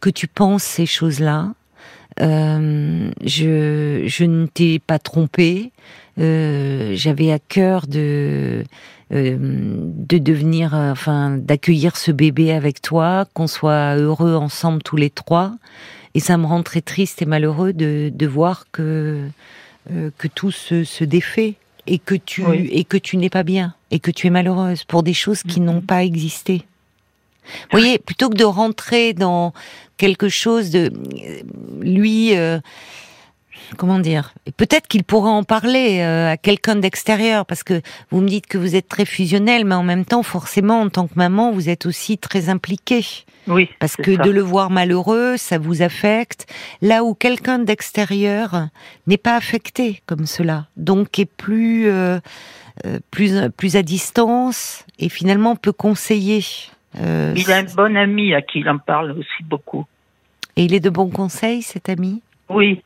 [0.00, 1.52] que tu penses ces choses-là.
[2.20, 5.72] Euh, je, je ne t'ai pas trompé.
[6.18, 8.64] Euh, J'avais à cœur de
[9.12, 14.96] euh, de devenir, euh, enfin, d'accueillir ce bébé avec toi, qu'on soit heureux ensemble tous
[14.96, 15.52] les trois.
[16.14, 19.28] Et ça me rend très triste et malheureux de, de voir que
[19.92, 21.54] euh, que tout se, se défait
[21.86, 22.68] et que tu Oui.
[22.72, 25.60] et que tu n'es pas bien et que tu es malheureuse pour des choses qui
[25.60, 26.62] n'ont pas existé.
[27.44, 29.52] Vous voyez, plutôt que de rentrer dans
[29.96, 30.92] quelque chose de
[31.80, 32.60] lui, euh,
[33.76, 34.32] comment dire?
[34.56, 37.80] Peut-être qu'il pourrait en parler euh, à quelqu'un d'extérieur, parce que
[38.10, 41.06] vous me dites que vous êtes très fusionnel, mais en même temps, forcément, en tant
[41.06, 43.04] que maman, vous êtes aussi très impliquée.
[43.46, 43.68] Oui.
[43.78, 44.22] Parce que ça.
[44.22, 46.46] de le voir malheureux, ça vous affecte.
[46.82, 48.68] Là où quelqu'un d'extérieur
[49.06, 52.20] n'est pas affecté comme cela, donc est plus euh,
[52.86, 56.44] euh, plus plus à distance et finalement peut conseiller.
[56.98, 59.86] Euh, Il a un bon ami à qui il en parle aussi beaucoup.
[60.56, 62.22] Et il est de bons conseils, cet ami?
[62.48, 62.82] Oui.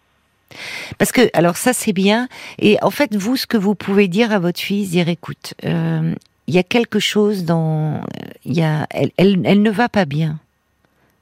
[0.99, 2.29] Parce que alors ça c'est bien.
[2.59, 6.15] Et en fait, vous, ce que vous pouvez dire à votre fille, dire écoute, euh,
[6.47, 8.03] il y a quelque chose dans,
[8.45, 10.39] y a, elle, elle, elle ne va pas bien.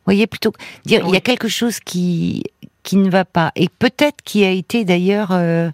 [0.05, 0.53] Vous voyez plutôt
[0.85, 2.42] dire il y a quelque chose qui
[2.83, 5.71] qui ne va pas et peut-être qui a été d'ailleurs euh,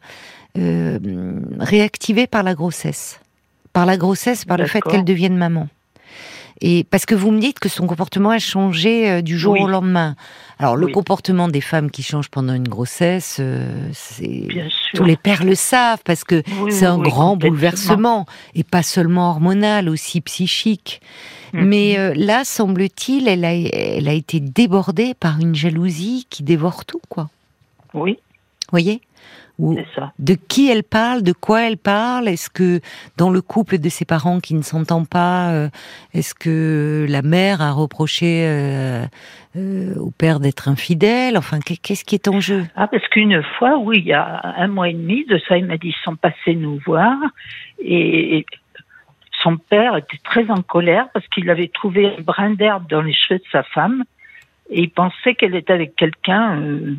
[0.59, 0.99] euh,
[1.59, 3.21] réactivé par la grossesse,
[3.73, 5.69] par la grossesse, par le fait qu'elle devienne maman.
[6.61, 9.61] Et parce que vous me dites que son comportement a changé euh, du jour Oui.
[9.63, 10.17] au lendemain.
[10.59, 10.93] Alors le Oui.
[10.93, 14.49] comportement des femmes qui changent pendant une grossesse, euh, c'est
[14.95, 19.31] tous les pères le savent parce que Oui, c'est un grand bouleversement et pas seulement
[19.31, 21.01] hormonal, aussi psychique.
[21.53, 21.65] Mhm.
[21.65, 26.85] Mais euh, là, semble-t-il, elle a, elle a été débordée par une jalousie qui dévore
[26.85, 27.31] tout, quoi.
[27.95, 28.19] Oui,
[28.71, 29.01] Voyez?
[29.59, 30.13] Ou c'est ça.
[30.21, 32.29] de qui elle parle, de quoi elle parle?
[32.29, 32.81] Est-ce que
[33.17, 35.69] dans le couple de ses parents qui ne s'entendent pas, euh,
[36.15, 39.05] est-ce que la mère a reproché euh,
[39.57, 41.37] euh, au père d'être infidèle?
[41.37, 42.67] Enfin, qu'est- qu'est-ce qui est en jeu?
[42.77, 45.67] Ah, parce qu'une fois, oui, il y a un mois et demi de ça, il
[45.67, 47.17] m'a dit, ils sont passés nous voir
[47.85, 48.47] et
[49.43, 53.13] son père était très en colère parce qu'il avait trouvé un brin d'herbe dans les
[53.13, 54.05] cheveux de sa femme
[54.71, 56.95] et il pensait qu'elle était avec quelqu'un euh,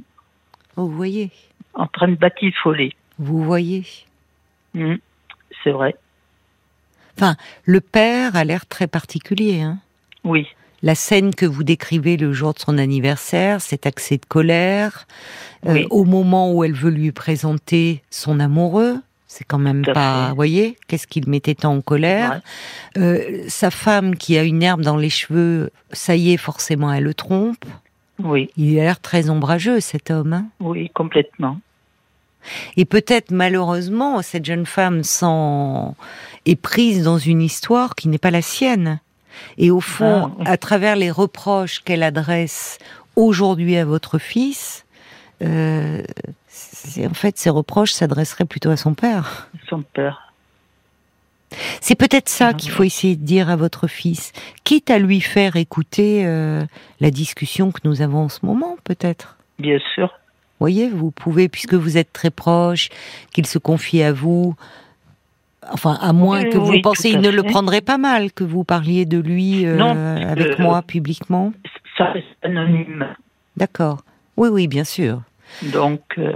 [0.78, 1.30] Oh, Vous voyez
[1.80, 2.94] en train de batifoler.
[3.18, 3.84] Vous voyez
[4.74, 4.96] Hmm,
[5.64, 5.96] C'est vrai.
[7.66, 9.62] Le père a l'air très particulier.
[9.62, 9.80] Hein
[10.24, 10.48] Oui,
[10.82, 15.06] la scène que vous décrivez le jour de son anniversaire, cet accès de colère,
[15.66, 20.30] euh, au moment où elle veut lui présenter son amoureux, c'est quand même Tout pas,
[20.30, 22.42] vous voyez, qu'est-ce qu'il mettait tant en colère.
[22.96, 23.02] Ouais.
[23.02, 27.04] Euh, sa femme qui a une herbe dans les cheveux, ça y est, forcément, elle
[27.04, 27.66] le trompe.
[28.20, 30.32] oui, Il a l'air très ombrageux, cet homme.
[30.34, 30.46] hein.
[30.62, 31.60] oui, complètement.
[32.78, 35.02] Et peut-être, malheureusement, cette jeune femme
[36.46, 39.00] est prise dans une histoire qui n'est pas la sienne.
[39.58, 42.78] Et au fond, Ah, à travers les reproches qu'elle adresse
[43.16, 44.86] aujourd'hui à votre fils,
[45.42, 46.02] euh,
[47.00, 49.50] en fait, ces reproches s'adresseraient plutôt à son père.
[49.70, 50.34] Son père.
[51.82, 54.34] C'est peut-être ça Ah, qu'il faut essayer de dire à votre fils,
[54.64, 56.64] quitte à lui faire écouter euh,
[57.00, 59.38] la discussion que nous avons en ce moment, peut-être.
[59.58, 60.14] Bien sûr.
[60.60, 62.90] Voyez, vous pouvez, puisque vous êtes très proche,
[63.34, 64.56] qu'il se confie à vous.
[65.72, 68.44] Enfin, à moins Oui, que vous oui, pensiez, il ne le prendrait pas mal que
[68.44, 71.54] vous parliez de lui euh, Non, avec euh, moi publiquement.
[71.98, 73.08] Ça reste anonyme.
[73.58, 74.04] D'accord.
[74.38, 75.22] Oui, oui, bien sûr.
[75.74, 76.34] Donc, euh,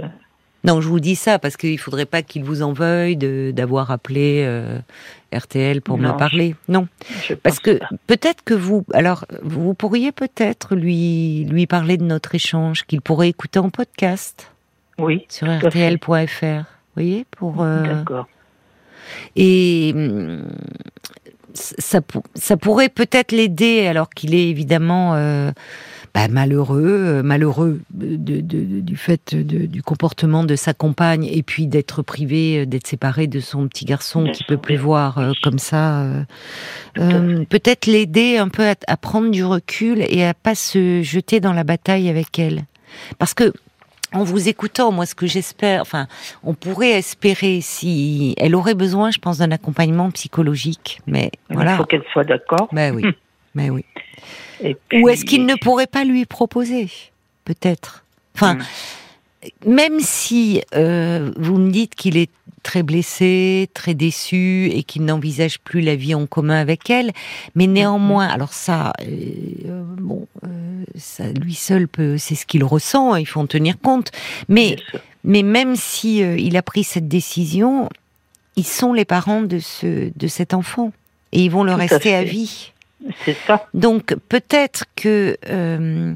[0.64, 3.16] Non, je vous dis ça parce qu'il faudrait pas qu'il vous en veuille
[3.52, 4.78] d'avoir appelé euh,
[5.32, 6.54] RTL pour me parler.
[6.68, 6.88] Non,
[7.22, 12.34] je parce que peut-être que vous, alors vous pourriez peut-être lui lui parler de notre
[12.34, 14.50] échange qu'il pourrait écouter en podcast
[14.98, 16.42] Oui, sur rtl.fr.
[16.96, 17.62] Vous voyez pour.
[17.62, 18.26] euh, d'accord.
[19.36, 20.48] Et hum,
[21.54, 25.52] ça pourrait peut-être l'aider, alors qu'il est évidemment euh,
[26.14, 31.24] bah, malheureux, euh, malheureux de, de- de- du fait de- du comportement de sa compagne,
[31.24, 35.18] et puis d'être privé, euh, d'être séparé de son petit garçon qui peut plus voir
[35.18, 36.02] euh, comme ça.
[36.02, 36.22] euh,
[36.98, 41.40] euh, peut-être l'aider un peu à, à prendre du recul et à pas se jeter
[41.40, 42.64] dans la bataille avec elle,
[43.18, 43.52] parce que
[44.12, 46.06] en vous écoutant, moi, ce que j'espère, enfin,
[46.44, 51.76] on pourrait espérer si elle aurait besoin, je pense, d'un accompagnement psychologique, mais Il voilà.
[51.76, 52.68] faut qu'elle soit d'accord.
[52.70, 53.02] Ben oui,
[53.54, 53.84] mais oui.
[54.62, 56.88] Et Ou est-ce qu'il ne pourrait pas lui proposer,
[57.44, 58.04] peut-être?
[58.34, 59.70] Enfin, Hmm.
[59.70, 62.30] même si euh, vous me dites qu'il est
[62.62, 67.12] très blessé, très déçu et qu'il n'envisage plus la vie en commun avec elle,
[67.54, 73.16] mais néanmoins, alors ça, euh, bon, euh, ça lui seul peut, c'est ce qu'il ressent,
[73.16, 74.10] il faut en tenir compte.
[74.48, 74.76] Mais
[75.24, 77.88] mais même si euh, il a pris cette décision,
[78.56, 80.90] ils sont les parents de ce de cet enfant
[81.32, 82.72] et ils vont le Tout rester à, vie.
[83.24, 83.66] C'est ça.
[83.74, 86.14] Donc peut-être que euh,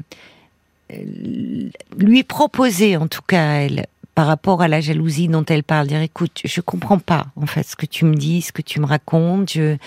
[1.97, 5.87] lui proposer, en tout cas à elle, par rapport à la jalousie dont elle parle,
[5.87, 8.79] dire écoute, je comprends pas en fait ce que tu me dis, ce que tu
[8.81, 9.51] me racontes.
[9.53, 9.77] Je,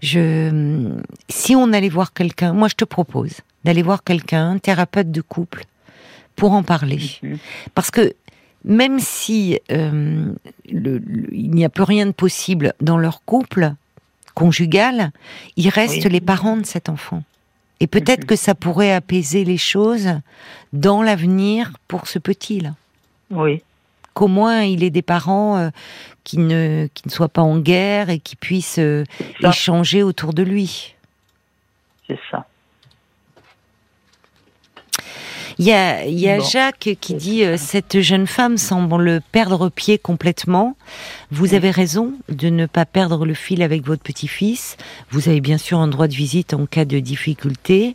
[0.00, 0.90] je,
[1.28, 5.64] si on allait voir quelqu'un, moi je te propose d'aller voir quelqu'un, thérapeute de couple,
[6.36, 7.38] pour en parler, Mhm.
[7.74, 8.14] parce que
[8.64, 10.32] même si euh,
[10.64, 13.74] il n'y a plus rien de possible dans leur couple
[14.34, 15.10] conjugal,
[15.56, 17.22] il reste les parents de cet enfant.
[17.80, 18.26] Et peut-être mhm.
[18.26, 20.08] que ça pourrait apaiser les choses
[20.72, 22.74] dans l'avenir pour ce petit-là.
[23.30, 23.62] Oui.
[24.14, 25.70] Qu'au moins il ait des parents euh,
[26.22, 29.04] qui, ne, qui ne soient pas en guerre et qui puissent euh,
[29.42, 30.94] échanger autour de lui.
[32.06, 32.46] C'est ça.
[35.62, 39.96] Il y a, y a Jacques qui dit euh, cette jeune femme semble perdre pied
[39.96, 40.76] complètement.
[41.30, 44.76] Vous avez raison de ne pas perdre le fil avec votre petit-fils.
[45.12, 47.94] Vous avez bien sûr un droit de visite en cas de difficulté.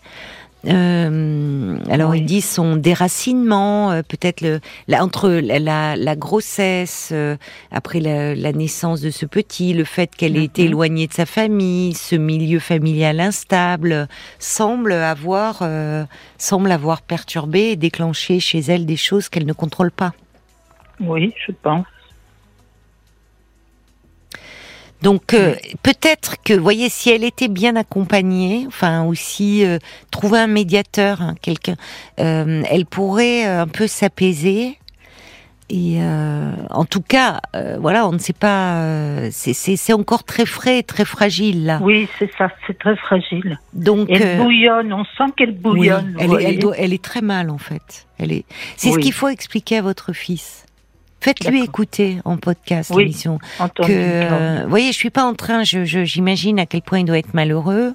[0.65, 4.59] Euh, alors ils disent son déracinement, euh, peut-être le,
[4.99, 7.37] entre la, grossesse, euh,
[7.71, 11.93] après la, naissance de ce petit, le fait qu'elle ait été éloignée de sa famille,
[11.93, 14.07] ce milieu familial instable,
[14.39, 15.63] semble avoir,
[16.37, 20.13] semble avoir perturbé et déclenché chez elle des choses qu'elle ne contrôle pas.
[20.99, 21.85] Oui, je pense.
[25.01, 29.77] Donc euh, peut-être que, voyez, si elle était bien accompagnée, enfin aussi euh,
[30.11, 31.75] trouver un médiateur, hein, quelqu'un,
[32.19, 34.77] euh, elle pourrait un peu s'apaiser.
[35.69, 35.99] Et
[36.69, 37.41] en tout cas,
[37.77, 38.81] voilà, on ne sait pas.
[39.31, 41.79] c'est encore très frais, très fragile là.
[41.83, 43.59] Oui, c'est ça, c'est très fragile.
[43.73, 46.15] Donc elle bouillonne, on sent qu'elle bouillonne.
[46.19, 48.07] elle, est, elle, est très mal en fait.
[48.17, 48.45] Elle est.
[48.77, 50.65] C'est ce qu'il faut expliquer à votre fils.
[51.19, 53.39] Faites-lui écouter en podcast l'émission.
[53.75, 57.17] Que, vous voyez, je suis pas en train, j'imagine je, à quel point il doit
[57.17, 57.93] être malheureux,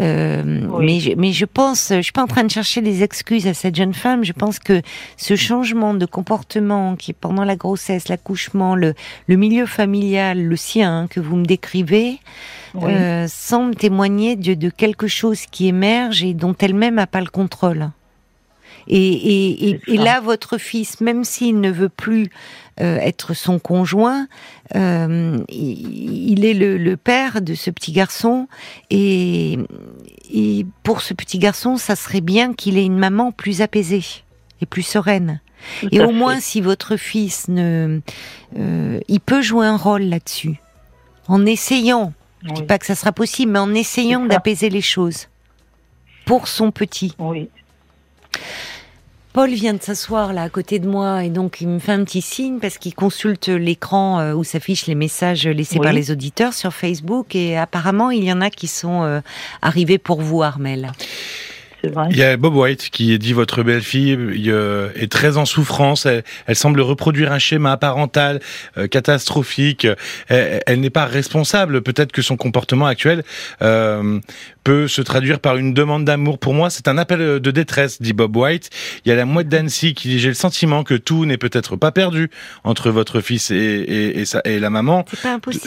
[0.00, 0.42] euh,
[0.78, 3.54] mais, je, mais je pense, je suis pas en train de chercher des excuses à
[3.54, 4.24] cette jeune femme.
[4.24, 4.82] Je pense que
[5.16, 8.94] ce changement de comportement qui pendant la grossesse, l'accouchement, le,
[9.26, 12.18] le milieu familial, le sien hein, que vous me décrivez,
[12.76, 17.30] euh, semble témoigner de, de quelque chose qui émerge et dont elle-même n'a pas le
[17.30, 17.90] contrôle.
[18.88, 22.30] Et, là, votre fils, même s'il ne veut plus
[22.80, 24.26] euh, être son conjoint,
[24.74, 28.48] euh, il, est le, père de ce petit garçon.
[28.90, 29.58] Et,
[30.82, 34.04] pour ce petit garçon, ça serait bien qu'il ait une maman plus apaisée
[34.60, 35.40] et plus sereine.
[35.90, 38.00] et au moins, si votre fils ne,
[38.58, 40.60] euh, il peut jouer un rôle là-dessus,
[41.28, 42.12] en essayant.
[42.42, 45.28] Je dis pas que ça sera possible, mais en essayant d'apaiser les choses
[46.24, 47.14] pour son petit.
[47.18, 47.50] Oui.
[49.32, 52.02] Paul vient de s'asseoir là à côté de moi et donc il me fait un
[52.02, 56.52] petit signe parce qu'il consulte l'écran euh, où s'affichent les messages laissés par les auditeurs
[56.52, 59.20] sur Facebook et apparemment il y en a qui sont euh,
[59.62, 60.90] arrivés pour vous Armel.
[61.82, 64.18] Il y a Bob White qui dit votre belle-fille
[64.94, 66.06] est très en souffrance.
[66.06, 68.40] Elle, semble reproduire un schéma parental
[68.76, 69.86] euh, catastrophique.
[70.28, 71.82] Elle, n'est pas responsable.
[71.82, 73.22] Peut-être que son comportement actuel
[73.62, 74.20] euh,
[74.64, 76.38] peut se traduire par une demande d'amour.
[76.38, 78.70] Pour moi, c'est un appel de détresse, dit Bob White.
[79.04, 81.76] Il y a la mouette d'Annecy qui dit j'ai le sentiment que tout n'est peut-être
[81.76, 82.30] pas perdu
[82.64, 85.04] entre votre fils et, et, et, la maman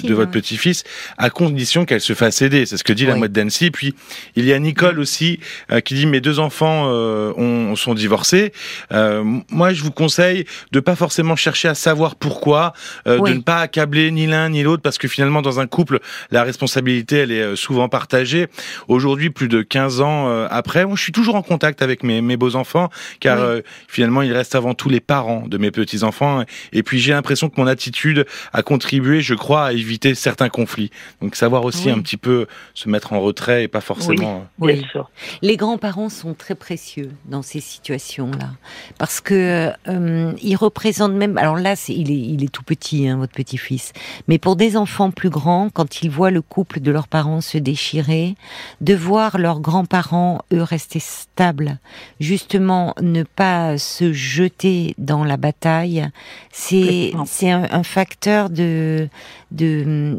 [0.03, 0.83] de, votre petit-fils,
[1.17, 2.65] à condition qu'elle se fasse aider.
[2.65, 3.71] C'est ce que dit la mouette d'Annecy.
[3.71, 3.95] Puis
[4.35, 5.39] il y a Nicole aussi
[5.71, 8.53] euh, qui dit mes deux enfants euh, ont, sont divorcés.
[8.91, 12.73] Euh, moi, je vous conseille de pas forcément chercher à savoir pourquoi,
[13.07, 15.99] euh, de ne pas accabler ni l'un ni l'autre, parce que finalement, dans un couple,
[16.31, 18.47] la responsabilité, elle est souvent partagée.
[18.87, 22.37] Aujourd'hui, plus de 15 ans après, moi, je suis toujours en contact avec mes, mes
[22.37, 22.89] beaux enfants,
[23.19, 23.39] car
[23.87, 26.43] finalement, ils restent avant tout les parents de mes petits enfants.
[26.71, 30.91] Et puis, j'ai l'impression que mon attitude a contribué, je crois, à éviter certains conflits.
[31.21, 34.47] Donc, savoir aussi un petit peu se mettre en retrait et pas forcément.
[34.59, 34.85] Oui,
[35.41, 38.49] Les grands-parents sont très précieux dans ces situations-là
[38.97, 41.37] parce que euh, ils représentent même.
[41.37, 43.93] Alors là, c'est il est il est tout petit, hein, votre petit-fils.
[44.27, 47.57] Mais pour des enfants plus grands, quand ils voient le couple de leurs parents se
[47.57, 48.35] déchirer,
[48.81, 51.79] de voir leurs grands-parents eux rester stables,
[52.19, 56.09] justement ne pas se jeter dans la bataille,
[56.51, 59.09] c'est c'est un, facteur de
[59.53, 60.17] de,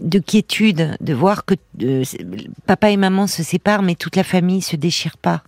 [0.00, 2.02] de quiétude, de voir que euh,
[2.66, 5.42] papa et maman se séparent, mais toute la famille se déchire pas.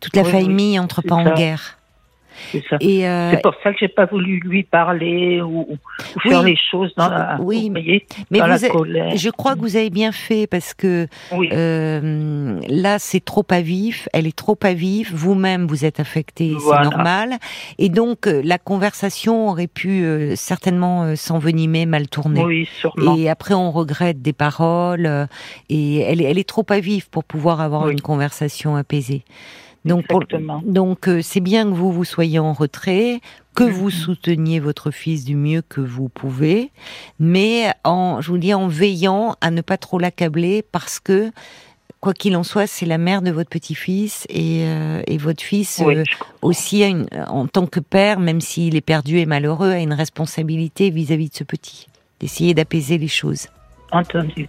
[0.00, 1.79] Toute la famille entre pas en guerre.
[2.52, 5.76] C'est euh, pour ça que j'ai pas voulu lui parler ou,
[6.22, 10.74] faire les choses dans la, oui, mais Je crois que vous avez bien fait parce
[10.74, 15.12] que euh, là c'est trop à vif, elle est trop à vif.
[15.12, 17.36] Vous-même vous êtes affecté, c'est normal.
[17.78, 20.04] Et donc euh, la conversation aurait pu
[20.36, 22.44] certainement s'envenimer, mal tourner.
[22.44, 23.16] Oui, sûrement.
[23.16, 25.28] Et après on regrette des paroles
[25.68, 29.24] et elle, elle est trop à vif pour pouvoir avoir une conversation apaisée.
[29.84, 30.04] Donc,
[30.64, 33.20] donc euh, c'est bien que vous vous soyez en retrait,
[33.54, 33.92] que vous mm-hmm.
[33.92, 36.70] souteniez votre fils du mieux que vous pouvez,
[37.18, 41.30] mais en, je vous dis, en veillant à ne pas trop l'accabler parce que
[42.00, 45.80] quoi qu'il en soit, c'est la mère de votre petit-fils et, euh, et votre fils
[45.80, 46.04] euh,
[46.42, 49.92] aussi, a une, en tant que père, même s'il est perdu et malheureux, a une
[49.92, 51.86] responsabilité vis-à-vis de ce petit,
[52.20, 53.48] d'essayer d'apaiser les choses.
[53.92, 54.48] Entendu,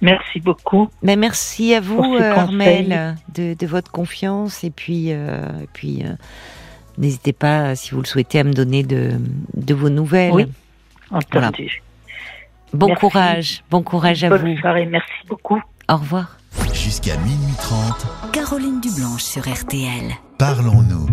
[0.00, 0.88] Merci beaucoup.
[1.02, 6.04] Mais merci à vous, euh, Armel, de, de, votre confiance et puis, et puis
[6.98, 9.12] n'hésitez pas, si vous le souhaitez, à me donner de,
[9.54, 10.32] de vos nouvelles.
[10.32, 10.46] Oui,
[11.10, 11.82] entendu.
[12.72, 14.38] Bon courage, bon courage à vous.
[14.38, 15.60] Bonne soirée, merci beaucoup.
[15.88, 16.36] Au revoir.
[16.72, 18.32] Jusqu'à minuit 30.
[18.32, 20.12] Caroline Dublanche sur RTL.
[20.38, 21.06] Parlons-nous.